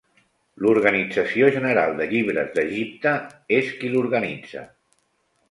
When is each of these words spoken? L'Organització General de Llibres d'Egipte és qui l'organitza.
L'Organització 0.65 1.49
General 1.55 1.93
de 1.99 2.07
Llibres 2.15 2.49
d'Egipte 2.57 3.13
és 3.61 3.71
qui 3.83 3.93
l'organitza. 3.95 4.67